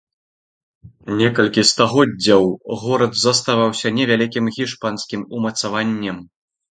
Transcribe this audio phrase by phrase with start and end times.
[1.19, 2.43] Некалькі стагоддзяў
[2.83, 6.17] горад заставаўся невялікім іспанскім умацаваннем.